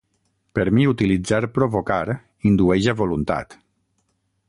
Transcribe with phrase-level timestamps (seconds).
[0.59, 2.01] Per mi utilitzar "provocar"
[2.53, 3.59] indueix a voluntat.